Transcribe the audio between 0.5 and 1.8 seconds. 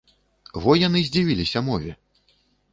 Во яны здзівіліся